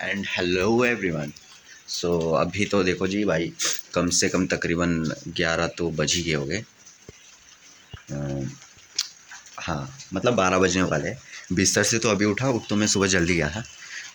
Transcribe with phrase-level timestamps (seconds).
[0.00, 1.32] And hello everyone
[1.88, 3.52] so अभी तो देखो जी भाई,
[3.94, 4.92] कम से कम तकरीबन
[5.36, 6.64] ग्यारह तो बज ही गए हो गए
[9.58, 11.14] हाँ मतलब बारह बजने वाले
[11.52, 13.62] बिस्तर से तो अभी उठा, उठ तो मैं सुबह जल्दी गया था।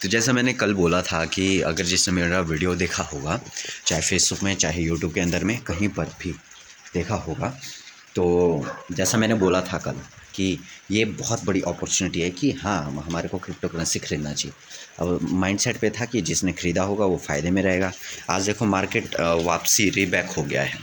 [0.02, 3.40] तो जैसा मैंने कल बोला था कि अगर जिसने मेरा वीडियो देखा होगा,
[3.86, 6.32] चाहे फेसबुक में, चाहे यूट्यूब के अंदर में, कहीं पर भी
[6.94, 7.58] देखा होगा
[8.18, 8.24] तो
[8.92, 9.96] जैसा मैंने बोला था कल
[10.36, 10.48] कि
[10.92, 14.54] ये बहुत बड़ी अपॉर्चुनिटी है कि हाँ हमारे को क्रिप्टो करेंसी ख़रीदना चाहिए।
[15.00, 17.92] अब माइंडसेट पे था कि जिसने ख़रीदा होगा वो फ़ायदे में रहेगा।
[18.30, 20.80] आज देखो मार्केट वापसी रीबैक हो गया है।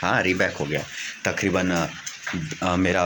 [0.00, 0.82] हाँ रीबैक हो गया
[1.24, 1.66] तकरीबन
[2.78, 3.04] मेरा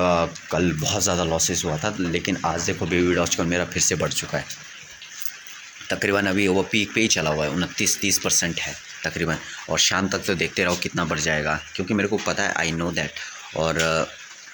[0.50, 3.94] कल बहुत ज़्यादा लॉसेस हुआ था, लेकिन आज देखो बेबी डॉच कल मेरा फिर से
[3.96, 4.44] बढ़ चुका है।
[5.90, 8.74] तकरीबन अभी वो पीक पे ही चला हुआ है, उनतीस, तीस परसेंट है
[9.04, 9.38] तकरीबन।
[9.70, 12.72] और शाम तक तो देखते रहो कितना बढ़ जाएगा, क्योंकि मेरे को पता है आई
[12.72, 13.12] नो दैट
[13.56, 13.78] और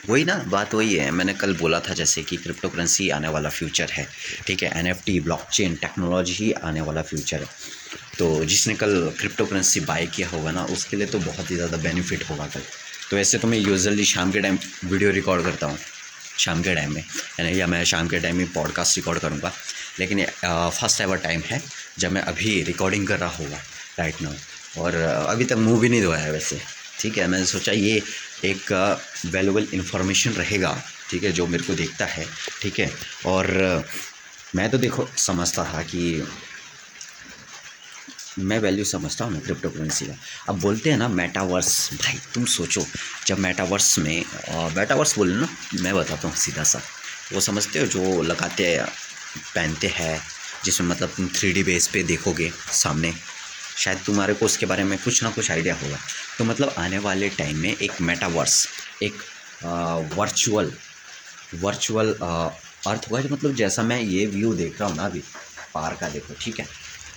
[0.09, 3.49] वही ना, बात वही है। मैंने कल बोला था जैसे कि क्रिप्टो करेंसी आने वाला
[3.51, 4.07] फ्यूचर है,
[4.47, 4.71] ठीक है?
[4.79, 7.49] N F T blockchain technology ही आने वाला फ्यूचर है।
[8.19, 11.77] तो जिसने कल क्रिप्टो करेंसी बाय किया होगा ना, उसके लिए तो बहुत ही ज़्यादा
[11.79, 12.63] बेनिफिट होगा कल।
[13.11, 15.79] तो ऐसे तो मैं यूजली शाम के टाइम वीडियो रिकॉर्ड करता हूँ,
[16.39, 17.05] शाम के टाइम में,
[17.41, 19.53] यानी या मैं शाम के टाइम में पॉडकास्ट रिकॉर्ड करूँगा।
[19.99, 21.63] लेकिन फ़र्स्ट एवर टाइम है
[21.99, 23.57] जब मैं अभी रिकॉर्डिंग कर रहा होगा
[23.99, 26.61] राइट नाउ और अभी तक मुँह भी नहीं धोया है वैसे।
[27.01, 28.03] ठीक है, मैंने सोचा ये
[28.45, 28.73] एक
[29.27, 30.73] वैल्यूबल इन्फॉर्मेशन रहेगा,
[31.11, 32.27] ठीक है, जो मेरे को देखता है,
[32.63, 32.91] ठीक है।
[33.27, 33.51] और
[34.57, 36.27] मैं तो देखो, समझता था कि
[38.39, 40.15] मैं वैल्यू समझता हूँ ना क्रिप्टो करेंसी का।
[40.49, 42.85] अब बोलते हैं ना मेटावर्स भाई तुम सोचो,
[43.27, 44.25] जब मेटावर्स में
[44.77, 45.49] मेटावर्स बोले ना,
[45.81, 46.81] मैं बताता हूँ सीधा सा।
[47.33, 48.77] वो समझते हो जो लगाते
[49.55, 50.21] पहनते हैं,
[50.65, 53.13] जिसमें मतलब तुम थ्री बेस पे देखोगे सामने
[53.81, 55.99] शायद तुम्हारे को उसके बारे में कुछ ना कुछ आइडिया होगा।
[56.39, 58.67] तो मतलब आने वाले टाइम में एक मेटावर्स
[59.03, 59.23] एक
[60.17, 60.73] वर्चुअल
[61.63, 65.23] वर्चुअल अर्थ होगा मतलब जैसा मैं ये व्यू देख रहा हूँ ना अभी
[65.75, 66.67] पार का देखो ठीक है?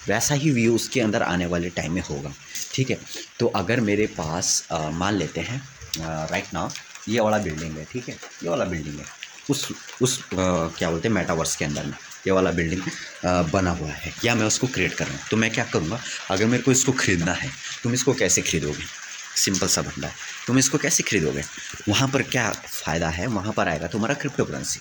[0.07, 2.33] वैसा ही व्यू उसके अंदर आने वाले टाइम में होगा
[2.73, 2.97] ठीक है?
[3.39, 5.61] तो अगर मेरे पास मान लेते हैं
[5.99, 6.69] राइट नाउ
[7.09, 8.15] ये वाला बिल्डिंग है ठीक है?
[8.43, 9.05] ये वाला बिल्डिंग है
[9.49, 9.67] उस
[10.01, 11.93] उस आ, क्या बोलते हैं मेटावर्स के अंदर में।
[12.27, 12.81] ये वाला बिल्डिंग
[13.51, 15.99] बना हुआ है। या मैं उसको क्रिएट कर रहा हूँ। तो मैं क्या करूँगा?
[16.31, 17.49] अगर मेरे को इसको ख़रीदना है,
[17.83, 18.83] तुम इसको कैसे ख़रीदोगे?
[19.35, 20.13] सिंपल सा बंदा है।
[20.47, 21.43] तुम इसको कैसे खरीदोगे?
[21.89, 23.27] वहाँ पर क्या फ़ायदा है?
[23.29, 24.79] वहाँ पर आएगा तुम्हारा क्रिप्टो करेंसी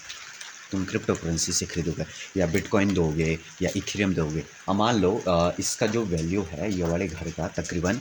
[0.73, 2.05] तुम क्रिप्टो करेंसी से खरीदोगे,
[2.37, 7.09] या बिटकॉइन दोगे, या इथेरियम दोगे। अब मान लो इसका जो वैल्यू है, ये वाले
[7.09, 8.01] घर का तकरीबन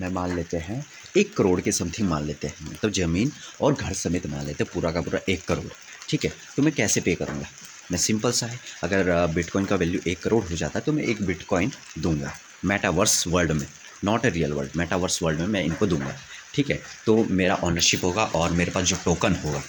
[0.00, 0.84] मैं मान लेते हैं,
[1.16, 4.70] एक करोड़ के समथिंग मान लेते हैं। मतलब ज़मीन और घर समेत मान लेते हैं,
[4.74, 5.66] पूरा का पूरा एक करोड़
[6.08, 7.46] ठीक है तो मैं कैसे पे करूँगा?
[7.92, 11.02] मैं सिंपल सा है, अगर बिटकॉइन का वैल्यू एक करोड़ हो जाता है तो मैं
[11.04, 12.32] एक बिटकॉइन दूँगा
[12.64, 13.66] मेटावर्स वर्ल्ड में
[14.04, 16.14] not a real world metaverse world में मैं इनको दूँगा,
[16.54, 16.80] ठीक है?
[17.06, 19.62] तो मेरा ऑनरशिप होगा और मेरे पास जो टोकन होगा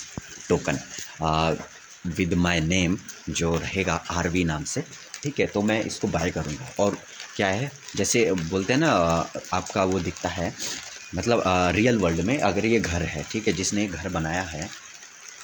[0.49, 0.79] टोकन
[2.07, 2.97] विद माय नेम
[3.29, 4.83] जो रहेगा आरवी नाम से,
[5.23, 5.45] ठीक है?
[5.47, 6.97] तो मैं इसको बाय करूँगा। और
[7.35, 8.91] क्या है, जैसे बोलते हैं ना
[9.53, 10.53] आपका वो दिखता है
[11.15, 11.43] मतलब
[11.75, 13.53] रियल वर्ल्ड में अगर ये घर है, ठीक है?
[13.53, 14.69] जिसने घर बनाया है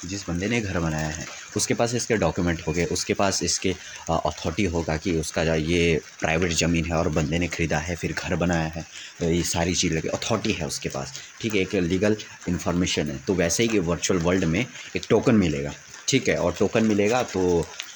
[0.06, 1.26] जिस बंदे ने घर बनाया है,
[1.58, 3.72] उसके पास इसके डॉक्यूमेंट होंगे उसके पास इसके
[4.10, 8.36] अथॉरिटी होगा कि उसका ये प्राइवेट ज़मीन है और बंदे ने ख़रीदा है, फिर घर
[8.36, 8.86] बनाया है
[9.20, 12.18] तो ये सारी चीज़ लगे अथॉरिटी है उसके पास। ठीक है, एक लीगल
[12.50, 15.74] इन्फॉर्मेशन है तो वैसे ही वर्चुअल वर्ल्ड में एक टोकन मिलेगा।
[16.08, 17.42] ठीक है, और टोकन मिलेगा तो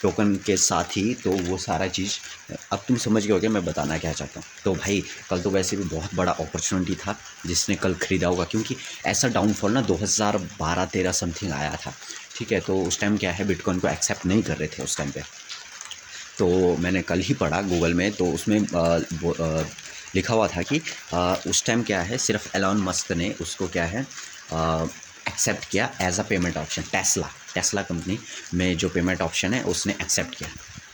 [0.05, 2.17] टोकन के साथ ही तो वो सारा चीज़
[2.71, 5.49] अब तुम समझ गए हो गया मैं बताना क्या चाहता हूँ। तो भाई कल तो
[5.49, 10.85] वैसे भी बहुत बड़ा अपॉर्चुनिटी था जिसने कल ख़रीदा होगा क्योंकि ऐसा डाउनफॉल ना 2012
[10.91, 11.93] तेरह समथिंग आया था।
[12.35, 14.97] ठीक है तो उस टाइम क्या है बिटकॉइन को एक्सेप्ट नहीं कर रहे थे उस
[14.97, 15.23] टाइम पर
[16.37, 19.63] तो मैंने कल ही पढ़ा गूगल में तो उसमें आ, आ,
[20.15, 20.81] लिखा हुआ था कि
[21.13, 24.05] आ, उस टाइम क्या है सिर्फ़ एलॉन मस्क ने उसको क्या है
[25.27, 28.19] एक्सेप्ट किया as a payment option Tesla Tesla company
[28.53, 30.49] में जो पेमेंट ऑप्शन है, उसने एक्सेप्ट किया।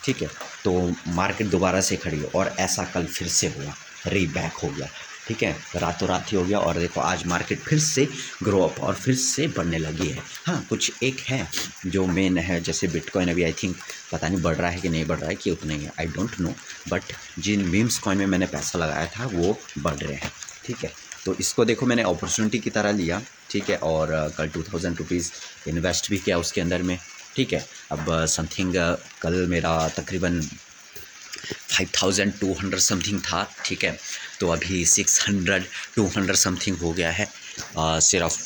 [0.06, 0.28] ठीक है?
[0.64, 3.74] तो मार्केट दोबारा से खड़ी हो और ऐसा कल फिर से हुआ।
[4.08, 4.88] रीबैक हो गया।
[5.28, 5.52] ठीक है?
[5.76, 8.08] रातों रात ही हो गया और देखो, आज मार्केट फिर से
[8.44, 11.48] ग्रो अप और फिर से बढ़ने लगी है। हाँ कुछ एक है
[11.86, 13.76] जो मेन है, जैसे बिटकॉइन अभी आई थिंक
[14.12, 16.06] पता नहीं बढ़ रहा है कि नहीं बढ़ रहा है, कि उतना ही है। आई
[16.08, 16.54] डोंट नो
[16.90, 20.32] बट जिन मीम्स कॉइन में मैंने पैसा लगाया था, वो बढ़ रहे हैं।
[20.66, 20.92] ठीक है?
[21.26, 23.78] तो इसको देखो मैंने अपॉर्चुनिटी की तरह लिया ठीक है?
[23.78, 25.32] और कल टू थाउज़ेंड रुपीज़
[25.70, 26.98] इन्वेस्ट भी किया उसके अंदर में
[27.36, 27.66] ठीक है?
[27.92, 28.74] अब समथिंग
[29.22, 33.98] कल मेरा तकरीबन five thousand two hundred something था ठीक है?
[34.40, 35.66] तो अभी six hundred
[35.96, 37.28] two hundred something हो गया है
[37.78, 38.40] आ, सिर्फ़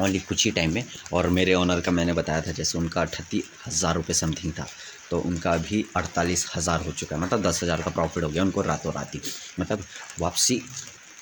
[0.00, 3.42] ओनली कुछ ही टाइम में। और मेरे ओनर का मैंने बताया था जैसे उनका अठत्ती
[3.66, 4.66] हज़ार रुपये समथिंग था
[5.10, 8.42] तो उनका अभी अड़तालीस हज़ार हो चुका है मतलब दस हज़ार का प्रॉफिट हो गया
[8.42, 9.20] उनको रातों रात ही।
[9.60, 9.84] मतलब
[10.20, 10.62] वापसी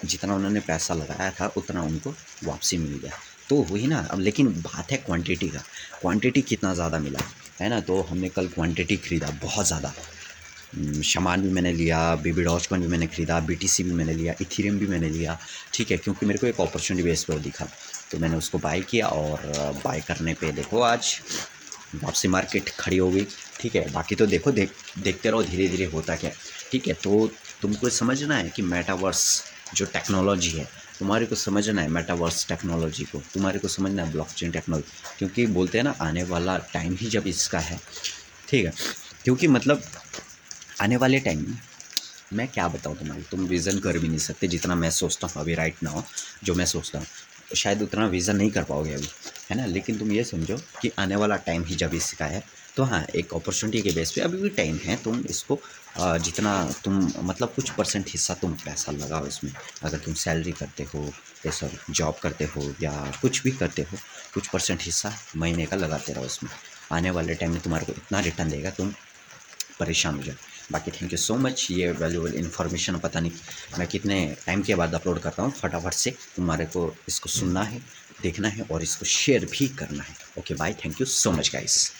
[0.04, 2.14] जितना उन्होंने पैसा लगाया था, उतना उनको
[2.44, 3.12] वापसी मिल गया।
[3.48, 5.58] तो वही ना, अब लेकिन बात है क्वांटिटी का।
[6.00, 7.18] क्वांटिटी कितना ज़्यादा मिला,
[7.60, 7.80] है ना?
[7.80, 9.92] तो हमने कल क्वांटिटी ख़रीदा, बहुत ज़्यादा।
[11.04, 14.86] शमान भी मैंने लिया बीबी डॉचकॉइन भी मैंने ख़रीदा बीटीसी भी मैंने लिया इथीरियम भी
[14.86, 15.38] मैंने लिया,
[15.74, 15.96] ठीक है?
[15.96, 17.66] क्योंकि मेरे को एक अपॉर्चुनिटी बेस पर दिखा।
[18.10, 19.40] तो मैंने उसको बाय किया और
[19.84, 21.18] बाय करने पे देखो आज
[21.94, 23.26] वापसी मार्केट खड़ी हो गई
[23.60, 23.90] ठीक है?
[23.92, 26.30] बाकी तो देखो, देख, देखते रहो धीरे धीरे होता क्या
[26.70, 26.94] ठीक है?
[26.94, 27.30] तो
[27.62, 29.42] तुमको समझना है कि मेटावर्स
[29.74, 30.68] जो टेक्नोलॉजी है,
[30.98, 35.78] तुम्हारे को समझना है मेटावर्स टेक्नोलॉजी को, तुम्हारे को समझना है ब्लॉकचेन टेक्नोलॉजी क्योंकि बोलते
[35.78, 37.80] हैं ना, आने वाला टाइम ही जब इसका है।
[38.48, 38.72] ठीक है?
[39.24, 39.82] क्योंकि मतलब
[40.80, 41.58] आने वाले टाइम में,
[42.32, 45.54] मैं क्या बताऊँ तुम्हारे, तुम विज़न कर भी नहीं सकते जितना मैं सोचता हूँ अभी
[45.54, 46.02] राइट नाउ
[46.44, 47.06] जो मैं सोचता हूँ।
[47.56, 49.08] शायद उतना विज़न नहीं कर पाओगे अभी।
[49.50, 49.66] है ना?
[49.66, 52.42] लेकिन तुम ये समझो कि आने वाला टाइम ही जब इसका है
[52.76, 55.58] तो हाँ एक अपॉर्चुनिटी के बेस पे अभी भी टाइम है, तुम इसको
[55.98, 56.52] जितना
[56.84, 59.52] तुम मतलब कुछ परसेंट हिस्सा तुम पैसा लगाओ इसमें।
[59.82, 61.04] अगर तुम सैलरी करते हो,
[61.46, 62.92] या सॉरी जॉब करते हो, या
[63.22, 63.98] कुछ भी करते हो,
[64.34, 66.50] कुछ परसेंट हिस्सा महीने का लगाते रहो इसमें।
[66.92, 68.92] आने वाले टाइम में तुम्हारे को इतना रिटर्न देगा, तुम
[69.80, 70.36] परेशान हो जाए
[70.72, 74.16] बाकी थैंक यू सो मच ये वैल्यूबल इन्फॉर्मेशन पता नहीं मैं कितने
[74.46, 77.80] टाइम के बाद अपलोड करता हूँ, फटाफट से तुम्हारे को इसको सुनना है।
[78.22, 81.90] देखना है और इसको शेयर भी करना है। Okay bye thank you so much guys